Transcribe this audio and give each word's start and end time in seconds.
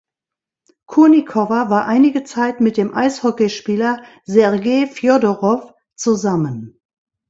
Kurnikowa 0.87 1.69
war 1.69 1.85
einige 1.85 2.23
Zeit 2.23 2.59
mit 2.59 2.75
dem 2.77 2.91
Eishockeyspieler 2.95 4.03
Sergei 4.25 4.87
Fjodorow 4.87 5.75
zusammen. 5.95 6.81